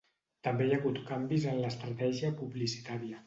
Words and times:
També 0.45 0.65
hi 0.69 0.73
ha 0.77 0.79
hagut 0.81 0.97
canvis 1.09 1.45
en 1.53 1.61
l'estratègia 1.65 2.35
publicitària. 2.43 3.19